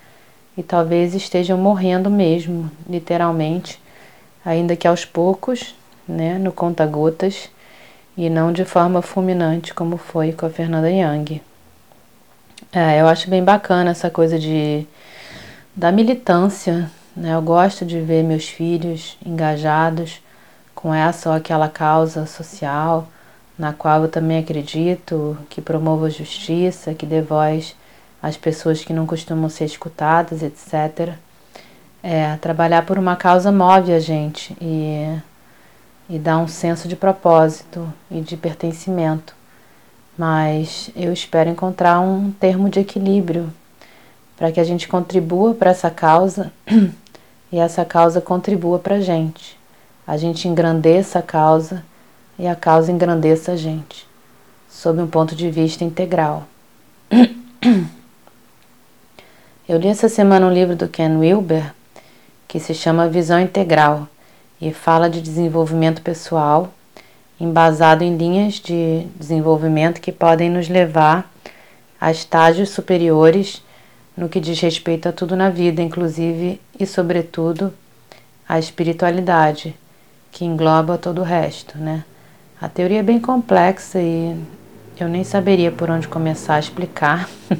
e 0.59 0.63
talvez 0.63 1.15
estejam 1.15 1.57
morrendo 1.57 2.11
mesmo, 2.11 2.71
literalmente, 2.87 3.81
ainda 4.45 4.77
que 4.77 4.87
aos 4.87 5.07
poucos, 5.07 5.75
né, 6.07 6.37
no 6.37 6.53
conta-gotas 6.53 7.49
e 8.15 8.29
não 8.29 8.53
de 8.53 8.67
forma 8.67 9.01
fulminante 9.01 9.73
como 9.73 9.97
foi 9.97 10.33
com 10.33 10.45
a 10.45 10.51
Fernanda 10.51 10.91
Young. 10.91 11.41
É, 12.71 13.01
eu 13.01 13.09
acho 13.09 13.31
bem 13.31 13.43
bacana 13.43 13.93
essa 13.93 14.11
coisa 14.11 14.39
de 14.39 14.87
da 15.75 15.91
militância, 15.91 16.91
né? 17.21 17.35
Eu 17.35 17.43
gosto 17.43 17.85
de 17.85 18.01
ver 18.01 18.25
meus 18.25 18.49
filhos 18.49 19.19
engajados 19.25 20.23
com 20.75 20.93
essa 20.93 21.29
ou 21.29 21.35
aquela 21.37 21.69
causa 21.69 22.25
social 22.25 23.07
na 23.59 23.75
qual 23.75 24.05
eu 24.05 24.09
também 24.09 24.39
acredito 24.39 25.37
que 25.51 25.61
promova 25.61 26.09
justiça, 26.09 26.95
que 26.95 27.05
dê 27.05 27.21
voz 27.21 27.77
às 28.23 28.39
pessoas 28.39 28.83
que 28.83 28.95
não 28.95 29.05
costumam 29.05 29.51
ser 29.51 29.67
escutadas, 29.67 30.43
etc. 30.43 31.15
É, 32.03 32.37
trabalhar 32.37 32.87
por 32.87 32.99
uma 32.99 33.17
causa 33.17 33.53
move 33.53 33.93
a 33.93 34.01
gente 34.01 34.57
e, 34.59 35.15
e 36.09 36.19
dá 36.19 36.39
um 36.39 36.49
senso 36.49 36.89
de 36.89 36.97
propósito 36.97 37.87
e 38.11 38.23
de 38.23 38.35
pertencimento. 38.35 39.35
Mas 40.17 40.91
eu 40.97 41.13
espero 41.13 41.51
encontrar 41.51 42.01
um 42.01 42.33
termo 42.33 42.71
de 42.71 42.81
equilíbrio 42.81 43.53
para 44.39 44.51
que 44.51 44.59
a 44.59 44.65
gente 44.65 44.89
contribua 44.89 45.55
para 45.55 45.71
essa 45.71 45.91
causa 45.91 46.51
e 47.53 47.59
essa 47.59 47.85
causa 47.85 48.21
contribua 48.21 48.79
para 48.79 48.97
a 48.97 49.01
gente. 49.01 49.59
A 50.07 50.17
gente 50.17 50.49
engrandeça 50.49 51.19
a 51.19 51.23
causa 51.23 51.85
e 52.39 52.47
a 52.47 52.55
causa 52.55 52.91
engrandeça 52.91 53.53
a 53.53 53.57
gente, 53.57 54.07
sob 54.69 55.01
um 55.01 55.07
ponto 55.07 55.35
de 55.35 55.51
vista 55.51 55.85
integral. 55.85 56.45
Eu 59.69 59.79
li 59.79 59.89
essa 59.89 60.09
semana 60.09 60.47
um 60.47 60.53
livro 60.53 60.75
do 60.75 60.89
Ken 60.89 61.17
Wilber 61.17 61.73
que 62.49 62.59
se 62.59 62.75
chama 62.75 63.09
Visão 63.09 63.39
Integral 63.39 64.09
e 64.61 64.73
fala 64.73 65.09
de 65.09 65.23
desenvolvimento 65.23 66.03
pessoal, 66.03 66.69
embasado 67.39 68.03
em 68.03 68.17
linhas 68.17 68.55
de 68.55 69.07
desenvolvimento 69.15 70.01
que 70.01 70.11
podem 70.11 70.51
nos 70.51 70.69
levar 70.69 71.33
a 72.01 72.11
estágios 72.11 72.71
superiores 72.71 73.63
no 74.21 74.29
que 74.29 74.39
diz 74.39 74.61
respeito 74.61 75.09
a 75.09 75.13
tudo 75.13 75.35
na 75.35 75.49
vida, 75.49 75.81
inclusive 75.81 76.61
e 76.79 76.85
sobretudo 76.87 77.73
a 78.47 78.59
espiritualidade, 78.59 79.75
que 80.31 80.45
engloba 80.45 80.99
todo 80.99 81.23
o 81.23 81.25
resto, 81.25 81.79
né? 81.79 82.05
A 82.61 82.69
teoria 82.69 83.01
é 83.01 83.03
bem 83.03 83.19
complexa 83.19 83.99
e 83.99 84.39
eu 84.99 85.09
nem 85.09 85.25
saberia 85.25 85.73
por 85.73 85.89
onde 85.91 86.07
começar 86.07 86.57
a 86.57 86.61
explicar, 86.61 87.31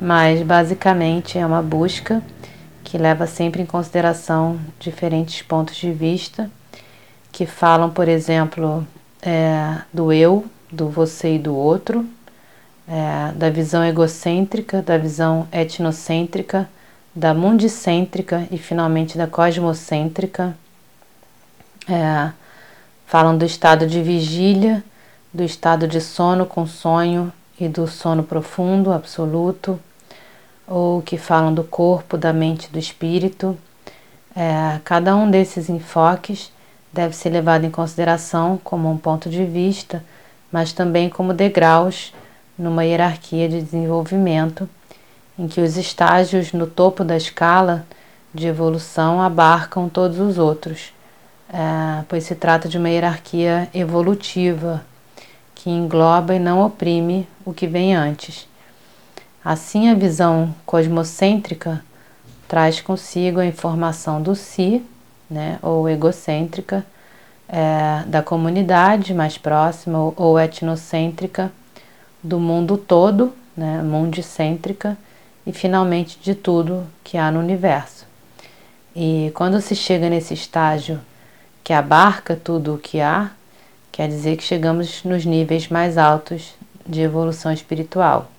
mas 0.00 0.42
basicamente 0.42 1.38
é 1.38 1.46
uma 1.46 1.62
busca 1.62 2.20
que 2.82 2.98
leva 2.98 3.24
sempre 3.28 3.62
em 3.62 3.66
consideração 3.66 4.58
diferentes 4.80 5.40
pontos 5.42 5.76
de 5.76 5.92
vista 5.92 6.50
que 7.30 7.46
falam, 7.46 7.90
por 7.90 8.08
exemplo, 8.08 8.84
é, 9.22 9.76
do 9.92 10.12
eu, 10.12 10.44
do 10.72 10.88
você 10.88 11.36
e 11.36 11.38
do 11.38 11.54
outro, 11.54 12.04
é, 12.90 13.32
da 13.32 13.48
visão 13.48 13.84
egocêntrica, 13.84 14.82
da 14.82 14.98
visão 14.98 15.46
etnocêntrica, 15.52 16.68
da 17.14 17.32
mundicêntrica 17.32 18.46
e 18.50 18.58
finalmente 18.58 19.16
da 19.16 19.26
cosmocêntrica 19.26 20.54
É, 21.88 22.30
falam 23.06 23.36
do 23.36 23.44
estado 23.44 23.84
de 23.86 24.00
vigília, 24.02 24.84
do 25.32 25.42
estado 25.42 25.88
de 25.88 26.00
sono 26.00 26.46
com 26.46 26.66
sonho 26.66 27.32
e 27.58 27.68
do 27.68 27.86
sono 27.88 28.22
profundo, 28.22 28.92
absoluto, 28.92 29.80
ou 30.68 31.02
que 31.02 31.18
falam 31.18 31.52
do 31.52 31.64
corpo, 31.64 32.16
da 32.16 32.32
mente 32.32 32.70
do 32.70 32.78
espírito. 32.78 33.56
É, 34.36 34.78
cada 34.84 35.16
um 35.16 35.28
desses 35.28 35.68
enfoques 35.68 36.52
deve 36.92 37.16
ser 37.16 37.30
levado 37.30 37.64
em 37.64 37.70
consideração 37.70 38.60
como 38.62 38.88
um 38.88 38.98
ponto 38.98 39.28
de 39.28 39.44
vista, 39.44 40.04
mas 40.52 40.72
também 40.72 41.08
como 41.08 41.32
degraus 41.32 42.12
numa 42.60 42.84
hierarquia 42.84 43.48
de 43.48 43.62
desenvolvimento, 43.62 44.68
em 45.38 45.48
que 45.48 45.62
os 45.62 45.78
estágios 45.78 46.52
no 46.52 46.66
topo 46.66 47.02
da 47.02 47.16
escala 47.16 47.86
de 48.34 48.46
evolução 48.46 49.20
abarcam 49.22 49.88
todos 49.88 50.20
os 50.20 50.36
outros, 50.36 50.92
é, 51.48 52.04
pois 52.06 52.24
se 52.24 52.34
trata 52.34 52.68
de 52.68 52.76
uma 52.76 52.90
hierarquia 52.90 53.68
evolutiva 53.72 54.84
que 55.54 55.70
engloba 55.70 56.34
e 56.34 56.38
não 56.38 56.60
oprime 56.64 57.26
o 57.46 57.54
que 57.54 57.66
vem 57.66 57.96
antes. 57.96 58.46
Assim, 59.42 59.88
a 59.88 59.94
visão 59.94 60.54
cosmocêntrica 60.66 61.82
traz 62.46 62.80
consigo 62.82 63.40
a 63.40 63.46
informação 63.46 64.20
do 64.20 64.34
si, 64.34 64.84
né, 65.30 65.58
ou 65.62 65.88
egocêntrica, 65.88 66.84
é, 67.48 68.04
da 68.06 68.22
comunidade 68.22 69.14
mais 69.14 69.38
próxima, 69.38 69.98
ou, 69.98 70.14
ou 70.16 70.38
etnocêntrica, 70.38 71.50
do 72.22 72.38
mundo 72.38 72.76
todo, 72.76 73.32
né, 73.56 73.82
mundicêntrica, 73.82 74.96
e 75.46 75.52
finalmente 75.52 76.18
de 76.22 76.34
tudo 76.34 76.86
que 77.02 77.16
há 77.16 77.30
no 77.30 77.40
universo. 77.40 78.06
E 78.94 79.30
quando 79.34 79.60
se 79.60 79.74
chega 79.74 80.08
nesse 80.08 80.34
estágio 80.34 81.00
que 81.64 81.72
abarca 81.72 82.36
tudo 82.36 82.74
o 82.74 82.78
que 82.78 83.00
há, 83.00 83.30
Quer 83.92 84.08
dizer 84.08 84.36
que 84.36 84.44
chegamos 84.44 85.02
nos 85.04 85.26
níveis 85.26 85.68
mais 85.68 85.98
altos 85.98 86.54
de 86.86 87.00
evolução 87.00 87.52
espiritual. 87.52 88.30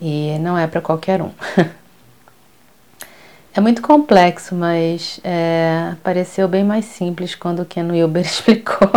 E 0.00 0.36
não 0.40 0.58
é 0.58 0.66
para 0.66 0.80
qualquer 0.80 1.22
um. 1.22 1.30
é 3.54 3.60
muito 3.60 3.80
complexo, 3.80 4.54
mas 4.54 5.20
é, 5.22 5.94
pareceu 6.02 6.48
bem 6.48 6.64
mais 6.64 6.84
simples 6.86 7.34
quando 7.34 7.62
o 7.62 7.64
Ken 7.64 7.84
Wilber 7.90 8.20
explicou. 8.26 8.90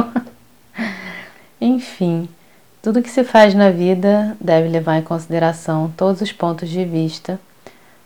Enfim, 1.59 2.27
tudo 2.81 3.01
que 3.01 3.09
se 3.09 3.23
faz 3.23 3.53
na 3.53 3.69
vida 3.69 4.35
deve 4.39 4.67
levar 4.67 4.97
em 4.97 5.03
consideração 5.03 5.93
todos 5.95 6.21
os 6.21 6.31
pontos 6.31 6.69
de 6.69 6.83
vista, 6.83 7.39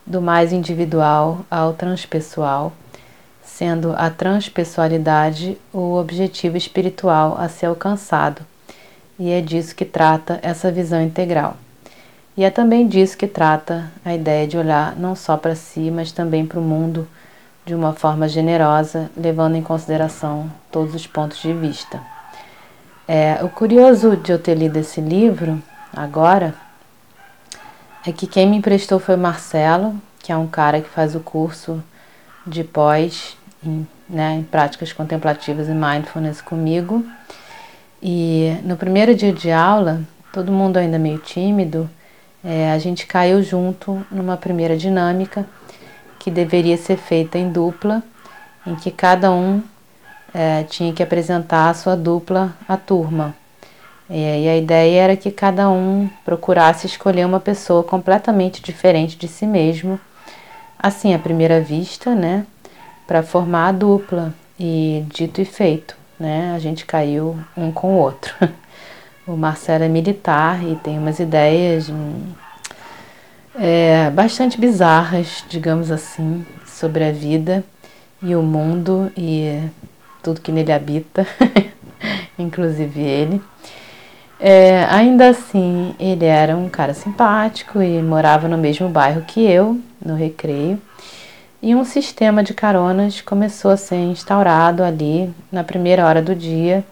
do 0.06 0.22
mais 0.22 0.54
individual 0.54 1.46
ao 1.50 1.74
transpessoal 1.74 2.74
sendo 3.56 3.94
a 3.96 4.10
transpessoalidade 4.10 5.58
o 5.72 5.94
objetivo 5.94 6.58
espiritual 6.58 7.38
a 7.40 7.48
ser 7.48 7.68
alcançado, 7.68 8.42
e 9.18 9.32
é 9.32 9.40
disso 9.40 9.74
que 9.74 9.86
trata 9.86 10.40
essa 10.42 10.70
visão 10.70 11.02
integral. 11.02 11.56
E 12.36 12.44
é 12.44 12.50
também 12.50 12.86
disso 12.86 13.18
que 13.18 13.28
trata 13.28 13.90
a 14.04 14.14
ideia 14.14 14.46
de 14.46 14.58
olhar 14.58 14.94
não 14.98 15.16
só 15.16 15.38
para 15.38 15.56
si, 15.56 15.90
mas 15.90 16.12
também 16.12 16.46
para 16.46 16.60
o 16.60 16.62
mundo 16.62 17.08
de 17.66 17.74
uma 17.74 17.94
forma 17.94 18.28
generosa, 18.28 19.10
levando 19.16 19.56
em 19.56 19.62
consideração 19.62 20.52
todos 20.70 20.94
os 20.94 21.08
pontos 21.08 21.42
de 21.42 21.54
vista. 21.54 22.15
É, 23.08 23.44
o 23.44 23.50
curioso 23.50 24.18
de 24.18 24.32
eu 24.32 24.40
ter 24.40 24.56
lido 24.56 24.78
esse 24.78 25.00
livro 25.00 25.62
agora 25.96 26.56
é 28.06 28.12
que 28.12 28.26
quem 28.26 28.50
me 28.50 28.58
emprestou 28.58 29.00
foi 29.00 29.16
o 29.16 29.20
Marcelo, 29.20 29.96
que 30.20 30.32
é 30.32 30.38
um 30.38 30.48
cara 30.48 30.82
que 30.82 30.90
faz 30.90 31.14
o 31.16 31.20
curso 31.20 31.84
de 32.48 32.64
pós 32.64 33.38
em, 33.64 33.88
né, 34.10 34.38
em 34.38 34.44
práticas 34.44 34.92
contemplativas 34.92 35.68
e 35.68 35.72
mindfulness 35.72 36.42
comigo. 36.42 37.06
E 38.02 38.58
no 38.64 38.76
primeiro 38.76 39.14
dia 39.14 39.32
de 39.32 39.52
aula, 39.52 40.02
todo 40.34 40.52
mundo 40.52 40.78
ainda 40.78 40.98
meio 40.98 41.20
tímido, 41.20 41.88
é, 42.44 42.72
a 42.72 42.80
gente 42.80 43.06
caiu 43.06 43.44
junto 43.44 44.04
numa 44.10 44.36
primeira 44.36 44.76
dinâmica 44.76 45.46
que 46.18 46.32
deveria 46.32 46.78
ser 46.78 46.98
feita 46.98 47.38
em 47.38 47.52
dupla, 47.52 48.02
em 48.66 48.76
que 48.76 48.90
cada 48.90 49.32
um 49.32 49.62
é, 50.36 50.64
tinha 50.64 50.92
que 50.92 51.02
apresentar 51.02 51.70
a 51.70 51.74
sua 51.74 51.96
dupla 51.96 52.54
à 52.68 52.76
turma. 52.76 53.34
E 54.10 54.48
a 54.48 54.58
ideia 54.58 55.02
era 55.02 55.16
que 55.16 55.32
cada 55.32 55.70
um 55.70 56.10
procurasse 56.24 56.86
escolher 56.86 57.26
uma 57.26 57.40
pessoa 57.40 57.84
completamente 57.84 58.62
diferente 58.62 59.18
de 59.18 59.28
si 59.28 59.48
mesmo, 59.48 60.00
assim 60.78 61.14
à 61.16 61.18
primeira 61.18 61.60
vista, 61.60 62.14
né? 62.14 62.46
para 63.08 63.24
formar 63.24 63.70
a 63.70 63.72
dupla. 63.72 64.34
E 64.58 65.04
dito 65.08 65.42
e 65.42 65.46
feito, 65.46 65.98
né? 66.18 66.54
A 66.56 66.60
gente 66.60 66.86
caiu 66.86 67.38
um 67.58 67.72
com 67.72 67.96
o 67.96 67.98
outro. 67.98 68.34
O 69.28 69.36
Marcelo 69.36 69.84
é 69.84 69.88
militar 69.88 70.64
e 70.64 70.76
tem 70.76 71.00
umas 71.00 71.18
ideias 71.18 71.90
hum, 71.90 72.14
é, 73.56 74.08
bastante 74.12 74.60
bizarras, 74.60 75.44
digamos 75.50 75.90
assim, 75.90 76.46
sobre 76.64 77.04
a 77.04 77.12
vida 77.12 77.64
e 78.22 78.36
o 78.36 78.44
mundo 78.44 79.12
e 79.18 79.64
tudo 80.26 80.42
que 80.42 80.52
nele 80.52 80.72
habita, 80.72 81.26
inclusive 82.38 83.00
ele. 83.00 83.42
É, 84.40 84.84
ainda 84.86 85.30
assim, 85.30 85.96
ele 86.00 86.26
era 86.26 86.58
um 86.58 86.68
cara 86.68 86.94
simpático 86.94 87.82
e 87.82 88.02
morava 88.02 88.48
no 88.48 88.58
mesmo 88.58 88.90
bairro 88.90 89.22
que 89.22 89.40
eu, 89.40 89.80
no 90.04 90.16
Recreio 90.16 90.82
e 91.62 91.74
um 91.74 91.84
sistema 91.84 92.44
de 92.44 92.54
caronas 92.54 93.22
começou 93.22 93.72
a 93.72 93.78
ser 93.78 93.96
instaurado 93.96 94.84
ali 94.84 95.34
na 95.52 95.64
primeira 95.64 96.06
hora 96.06 96.22
do 96.22 96.36
dia, 96.36 96.86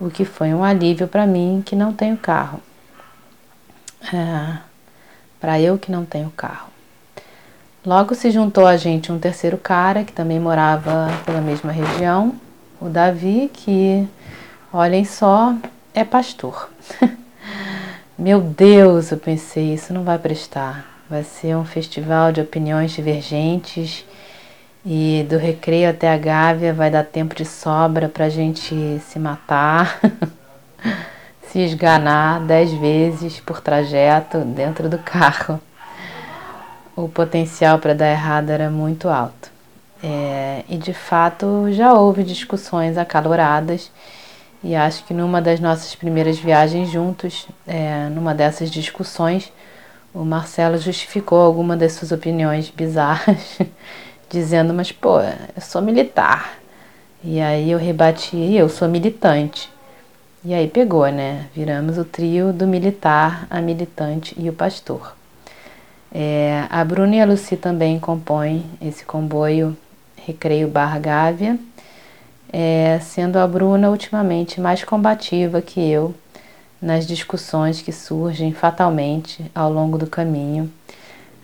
o 0.00 0.08
que 0.08 0.24
foi 0.24 0.54
um 0.54 0.64
alívio 0.64 1.08
para 1.08 1.26
mim 1.26 1.62
que 1.64 1.76
não 1.76 1.92
tenho 1.92 2.16
carro. 2.16 2.60
É, 4.10 4.58
para 5.38 5.60
eu 5.60 5.76
que 5.78 5.92
não 5.92 6.06
tenho 6.06 6.30
carro. 6.30 6.68
Logo 7.84 8.14
se 8.14 8.30
juntou 8.30 8.66
a 8.66 8.78
gente 8.78 9.12
um 9.12 9.18
terceiro 9.18 9.58
cara 9.58 10.04
que 10.04 10.12
também 10.12 10.40
morava 10.40 11.08
pela 11.26 11.40
mesma 11.40 11.70
região, 11.70 12.34
o 12.80 12.88
Davi, 12.88 13.50
que, 13.52 14.06
olhem 14.72 15.04
só, 15.04 15.54
é 15.94 16.04
pastor. 16.04 16.70
Meu 18.16 18.40
Deus, 18.40 19.10
eu 19.10 19.18
pensei, 19.18 19.74
isso 19.74 19.92
não 19.92 20.04
vai 20.04 20.18
prestar. 20.18 20.86
Vai 21.08 21.24
ser 21.24 21.56
um 21.56 21.64
festival 21.64 22.32
de 22.32 22.40
opiniões 22.40 22.92
divergentes 22.92 24.04
e 24.84 25.26
do 25.28 25.36
recreio 25.36 25.90
até 25.90 26.12
a 26.12 26.18
Gávea 26.18 26.72
vai 26.72 26.90
dar 26.90 27.04
tempo 27.04 27.34
de 27.34 27.44
sobra 27.44 28.08
para 28.08 28.26
a 28.26 28.28
gente 28.28 29.00
se 29.00 29.18
matar, 29.18 30.00
se 31.50 31.58
esganar 31.60 32.40
dez 32.40 32.72
vezes 32.72 33.40
por 33.40 33.60
trajeto 33.60 34.38
dentro 34.38 34.88
do 34.88 34.98
carro. 34.98 35.60
O 36.94 37.08
potencial 37.08 37.78
para 37.78 37.94
dar 37.94 38.10
errado 38.10 38.50
era 38.50 38.68
muito 38.70 39.08
alto. 39.08 39.57
É, 40.02 40.64
e 40.68 40.76
de 40.76 40.94
fato 40.94 41.72
já 41.72 41.92
houve 41.92 42.22
discussões 42.22 42.96
acaloradas 42.96 43.90
e 44.62 44.74
acho 44.74 45.04
que 45.04 45.14
numa 45.14 45.40
das 45.40 45.60
nossas 45.60 45.94
primeiras 45.94 46.38
viagens 46.38 46.90
juntos, 46.90 47.46
é, 47.66 48.08
numa 48.08 48.34
dessas 48.34 48.70
discussões, 48.70 49.52
o 50.12 50.24
Marcelo 50.24 50.78
justificou 50.78 51.40
alguma 51.40 51.76
das 51.76 51.92
suas 51.92 52.10
opiniões 52.10 52.68
bizarras, 52.68 53.58
dizendo: 54.28 54.74
Mas 54.74 54.90
pô, 54.90 55.20
eu 55.20 55.62
sou 55.62 55.80
militar. 55.80 56.58
E 57.22 57.40
aí 57.40 57.70
eu 57.70 57.78
rebati: 57.78 58.36
Eu 58.54 58.68
sou 58.68 58.88
militante. 58.88 59.70
E 60.44 60.52
aí 60.52 60.66
pegou, 60.66 61.06
né? 61.06 61.46
Viramos 61.54 61.96
o 61.98 62.04
trio 62.04 62.52
do 62.52 62.66
militar, 62.66 63.46
a 63.50 63.60
militante 63.60 64.34
e 64.36 64.48
o 64.48 64.52
pastor. 64.52 65.16
É, 66.12 66.64
a 66.70 66.84
Bruna 66.84 67.16
e 67.16 67.20
a 67.20 67.26
Lucy 67.26 67.56
também 67.56 68.00
compõem 68.00 68.64
esse 68.80 69.04
comboio 69.04 69.76
Recreio 70.28 70.68
Barra 70.68 70.98
Gávea, 70.98 71.58
é, 72.52 73.00
sendo 73.00 73.38
a 73.38 73.46
Bruna 73.46 73.88
ultimamente 73.88 74.60
mais 74.60 74.84
combativa 74.84 75.62
que 75.62 75.80
eu 75.80 76.14
nas 76.82 77.06
discussões 77.06 77.80
que 77.80 77.92
surgem 77.92 78.52
fatalmente 78.52 79.50
ao 79.54 79.72
longo 79.72 79.96
do 79.96 80.06
caminho, 80.06 80.70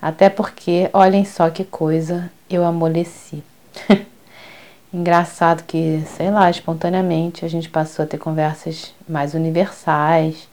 até 0.02 0.28
porque, 0.28 0.90
olhem 0.92 1.24
só 1.24 1.48
que 1.48 1.64
coisa, 1.64 2.30
eu 2.48 2.62
amoleci. 2.62 3.42
Engraçado 4.92 5.64
que, 5.64 6.04
sei 6.14 6.30
lá, 6.30 6.50
espontaneamente 6.50 7.42
a 7.42 7.48
gente 7.48 7.70
passou 7.70 8.04
a 8.04 8.06
ter 8.06 8.18
conversas 8.18 8.92
mais 9.08 9.32
universais 9.32 10.46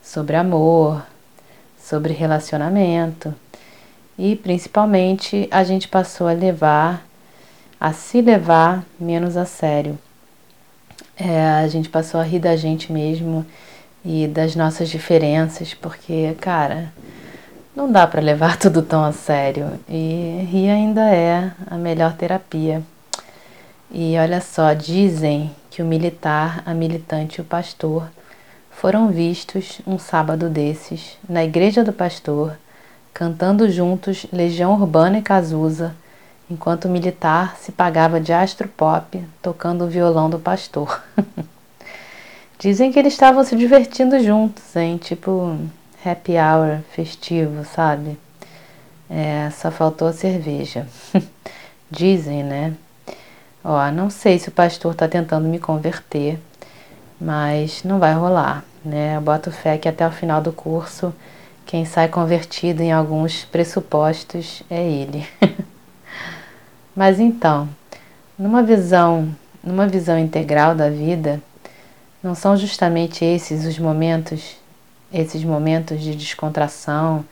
sobre 0.00 0.36
amor, 0.36 1.04
sobre 1.76 2.12
relacionamento 2.12 3.34
e 4.16 4.36
principalmente 4.36 5.48
a 5.50 5.64
gente 5.64 5.88
passou 5.88 6.28
a 6.28 6.32
levar, 6.32 7.04
a 7.80 7.92
se 7.92 8.20
levar 8.20 8.84
menos 8.98 9.36
a 9.36 9.44
sério. 9.44 9.98
É, 11.16 11.44
a 11.46 11.68
gente 11.68 11.88
passou 11.88 12.20
a 12.20 12.24
rir 12.24 12.40
da 12.40 12.56
gente 12.56 12.92
mesmo 12.92 13.46
e 14.04 14.26
das 14.26 14.56
nossas 14.56 14.88
diferenças, 14.88 15.74
porque, 15.74 16.34
cara, 16.40 16.92
não 17.74 17.90
dá 17.90 18.06
para 18.06 18.20
levar 18.20 18.56
tudo 18.58 18.82
tão 18.82 19.04
a 19.04 19.12
sério 19.12 19.78
e 19.88 20.46
rir 20.50 20.70
ainda 20.70 21.02
é 21.14 21.52
a 21.66 21.76
melhor 21.76 22.14
terapia. 22.14 22.82
E 23.90 24.16
olha 24.18 24.40
só, 24.40 24.72
dizem 24.72 25.52
que 25.70 25.82
o 25.82 25.84
militar, 25.84 26.62
a 26.66 26.74
militante 26.74 27.38
e 27.38 27.40
o 27.40 27.44
pastor 27.44 28.08
foram 28.70 29.08
vistos 29.08 29.80
um 29.86 29.98
sábado 29.98 30.48
desses 30.48 31.16
na 31.28 31.44
igreja 31.44 31.84
do 31.84 31.92
pastor, 31.92 32.56
cantando 33.12 33.70
juntos 33.70 34.26
Legião 34.32 34.74
Urbana 34.74 35.18
e 35.18 35.22
Cazuza, 35.22 35.94
enquanto 36.50 36.84
o 36.84 36.88
militar 36.88 37.56
se 37.56 37.72
pagava 37.72 38.20
de 38.20 38.32
astro 38.32 38.68
pop 38.68 39.22
tocando 39.42 39.84
o 39.84 39.88
violão 39.88 40.28
do 40.28 40.38
pastor. 40.38 41.02
Dizem 42.58 42.92
que 42.92 42.98
eles 42.98 43.12
estavam 43.12 43.44
se 43.44 43.56
divertindo 43.56 44.18
juntos, 44.22 44.74
hein? 44.76 44.96
Tipo 44.96 45.58
happy 46.04 46.32
hour 46.32 46.80
festivo, 46.92 47.64
sabe? 47.64 48.18
É, 49.08 49.50
só 49.50 49.70
faltou 49.70 50.08
a 50.08 50.12
cerveja. 50.12 50.86
Dizem, 51.90 52.42
né? 52.42 52.74
Ó, 53.62 53.90
não 53.90 54.10
sei 54.10 54.38
se 54.38 54.48
o 54.48 54.52
pastor 54.52 54.92
está 54.92 55.08
tentando 55.08 55.48
me 55.48 55.58
converter, 55.58 56.38
mas 57.20 57.82
não 57.82 57.98
vai 57.98 58.12
rolar, 58.14 58.64
né? 58.84 59.16
Eu 59.16 59.20
boto 59.20 59.50
fé 59.50 59.78
que 59.78 59.88
até 59.88 60.06
o 60.06 60.10
final 60.10 60.40
do 60.40 60.52
curso 60.52 61.14
quem 61.66 61.84
sai 61.84 62.08
convertido 62.08 62.82
em 62.82 62.92
alguns 62.92 63.44
pressupostos 63.44 64.62
é 64.70 64.82
ele. 64.82 65.26
mas 66.94 67.18
então, 67.18 67.68
numa 68.38 68.62
visão, 68.62 69.28
numa 69.62 69.86
visão 69.86 70.18
integral 70.18 70.74
da 70.74 70.88
vida, 70.88 71.40
não 72.22 72.34
são 72.34 72.56
justamente 72.56 73.24
esses 73.24 73.64
os 73.64 73.78
momentos, 73.78 74.56
esses 75.12 75.44
momentos 75.44 76.00
de 76.00 76.14
descontração 76.14 77.24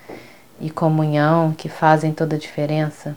e 0.60 0.70
comunhão 0.70 1.52
que 1.52 1.68
fazem 1.68 2.12
toda 2.12 2.36
a 2.36 2.38
diferença? 2.38 3.16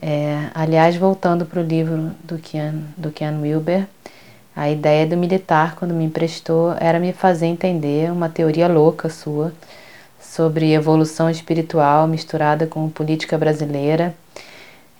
É, 0.00 0.50
aliás, 0.54 0.96
voltando 0.96 1.46
para 1.46 1.60
o 1.60 1.64
livro 1.64 2.10
do 2.22 2.38
Ken, 2.38 2.74
do 2.96 3.10
Ken 3.10 3.38
Wilber, 3.40 3.86
a 4.56 4.70
ideia 4.70 5.06
do 5.06 5.16
militar, 5.16 5.74
quando 5.76 5.94
me 5.94 6.04
emprestou, 6.04 6.74
era 6.78 7.00
me 7.00 7.12
fazer 7.12 7.46
entender 7.46 8.12
uma 8.12 8.28
teoria 8.28 8.68
louca 8.68 9.08
sua 9.08 9.52
sobre 10.20 10.72
evolução 10.72 11.28
espiritual 11.28 12.06
misturada 12.06 12.66
com 12.66 12.88
política 12.88 13.38
brasileira, 13.38 14.14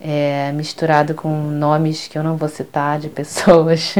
é, 0.00 0.52
misturado 0.52 1.14
com 1.14 1.28
nomes 1.50 2.08
que 2.08 2.18
eu 2.18 2.22
não 2.22 2.36
vou 2.36 2.48
citar 2.48 2.98
de 2.98 3.08
pessoas, 3.08 3.94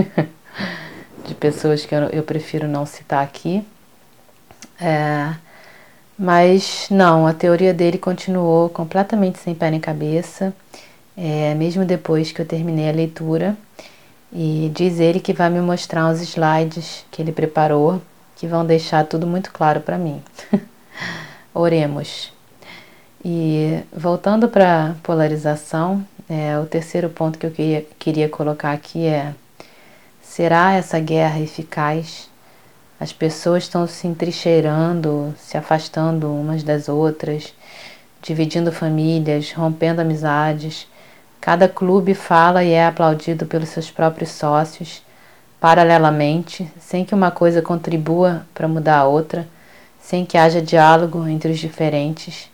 de 1.26 1.34
pessoas 1.34 1.86
que 1.86 1.94
eu, 1.94 2.04
eu 2.10 2.22
prefiro 2.22 2.68
não 2.68 2.86
citar 2.86 3.22
aqui. 3.22 3.64
É, 4.80 5.34
mas 6.18 6.86
não, 6.90 7.26
a 7.26 7.32
teoria 7.32 7.74
dele 7.74 7.98
continuou 7.98 8.68
completamente 8.68 9.38
sem 9.38 9.54
pé 9.54 9.70
nem 9.70 9.80
cabeça 9.80 10.54
é, 11.16 11.54
mesmo 11.54 11.84
depois 11.84 12.32
que 12.32 12.40
eu 12.40 12.46
terminei 12.46 12.88
a 12.88 12.92
leitura. 12.92 13.56
E 14.32 14.70
diz 14.74 14.98
ele 14.98 15.20
que 15.20 15.32
vai 15.32 15.48
me 15.48 15.60
mostrar 15.60 16.06
uns 16.06 16.20
slides 16.20 17.04
que 17.10 17.22
ele 17.22 17.32
preparou 17.32 18.02
que 18.36 18.48
vão 18.48 18.66
deixar 18.66 19.06
tudo 19.06 19.26
muito 19.26 19.52
claro 19.52 19.80
para 19.80 19.96
mim. 19.96 20.20
Oremos. 21.54 22.33
E 23.24 23.80
voltando 23.92 24.48
para 24.48 24.94
polarização, 25.02 26.04
é, 26.28 26.58
o 26.58 26.66
terceiro 26.66 27.08
ponto 27.08 27.38
que 27.38 27.46
eu 27.46 27.50
queria, 27.50 27.86
queria 27.98 28.28
colocar 28.28 28.72
aqui 28.72 29.06
é: 29.06 29.34
será 30.22 30.72
essa 30.72 31.00
guerra 31.00 31.40
eficaz? 31.40 32.28
As 33.00 33.12
pessoas 33.12 33.64
estão 33.64 33.86
se 33.86 34.06
entrincheirando, 34.06 35.34
se 35.38 35.56
afastando 35.56 36.32
umas 36.32 36.62
das 36.62 36.88
outras, 36.88 37.54
dividindo 38.22 38.70
famílias, 38.70 39.52
rompendo 39.52 40.00
amizades, 40.00 40.86
Cada 41.44 41.68
clube 41.68 42.14
fala 42.14 42.64
e 42.64 42.70
é 42.70 42.86
aplaudido 42.86 43.44
pelos 43.44 43.68
seus 43.68 43.90
próprios 43.90 44.30
sócios, 44.30 45.02
paralelamente, 45.60 46.66
sem 46.80 47.04
que 47.04 47.14
uma 47.14 47.30
coisa 47.30 47.60
contribua 47.60 48.46
para 48.54 48.66
mudar 48.66 49.00
a 49.00 49.04
outra, 49.04 49.46
sem 50.00 50.24
que 50.24 50.38
haja 50.38 50.62
diálogo 50.62 51.28
entre 51.28 51.52
os 51.52 51.58
diferentes. 51.58 52.48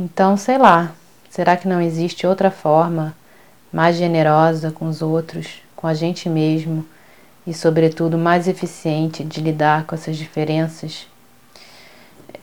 Então, 0.00 0.36
sei 0.36 0.58
lá, 0.58 0.92
será 1.28 1.56
que 1.56 1.66
não 1.66 1.82
existe 1.82 2.24
outra 2.24 2.52
forma 2.52 3.16
mais 3.72 3.96
generosa 3.96 4.70
com 4.70 4.86
os 4.86 5.02
outros, 5.02 5.60
com 5.74 5.88
a 5.88 5.92
gente 5.92 6.28
mesmo 6.28 6.86
e, 7.44 7.52
sobretudo, 7.52 8.16
mais 8.16 8.46
eficiente 8.46 9.24
de 9.24 9.40
lidar 9.40 9.86
com 9.86 9.96
essas 9.96 10.16
diferenças? 10.16 11.08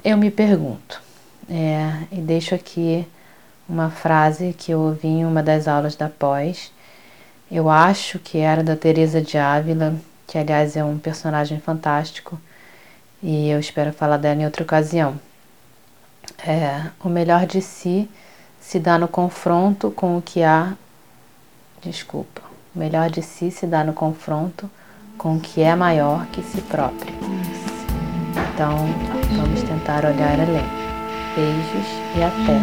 Eu 0.03 0.17
me 0.17 0.29
pergunto, 0.29 1.01
é, 1.49 1.93
e 2.11 2.19
deixo 2.19 2.53
aqui 2.53 3.07
uma 3.69 3.89
frase 3.89 4.53
que 4.53 4.73
eu 4.73 4.81
ouvi 4.81 5.07
em 5.07 5.25
uma 5.25 5.41
das 5.41 5.65
aulas 5.65 5.95
da 5.95 6.09
pós. 6.09 6.73
Eu 7.49 7.69
acho 7.69 8.19
que 8.19 8.37
era 8.37 8.65
da 8.65 8.75
Teresa 8.75 9.21
de 9.21 9.37
Ávila, 9.37 9.95
que 10.27 10.37
aliás 10.37 10.75
é 10.75 10.83
um 10.83 10.97
personagem 10.97 11.61
fantástico, 11.61 12.37
e 13.23 13.47
eu 13.47 13.61
espero 13.61 13.93
falar 13.93 14.17
dela 14.17 14.41
em 14.41 14.45
outra 14.45 14.61
ocasião. 14.61 15.17
É, 16.45 16.89
o 17.03 17.09
melhor 17.09 17.45
de 17.45 17.61
si 17.61 18.09
se 18.59 18.79
dá 18.79 18.97
no 18.97 19.07
confronto 19.07 19.91
com 19.91 20.17
o 20.17 20.21
que 20.21 20.43
há. 20.43 20.73
Desculpa. 21.81 22.41
O 22.75 22.79
melhor 22.79 23.09
de 23.09 23.21
si 23.21 23.51
se 23.51 23.65
dá 23.65 23.83
no 23.83 23.93
confronto 23.93 24.69
com 25.17 25.37
o 25.37 25.39
que 25.39 25.61
é 25.61 25.75
maior 25.75 26.25
que 26.27 26.41
si 26.41 26.61
próprio. 26.61 27.13
Então, 28.53 28.77
vamos 29.37 29.61
tentar 29.63 30.05
olhar 30.05 30.39
além. 30.39 30.65
Beijos 31.35 31.87
e 32.15 32.23
até. 32.23 32.59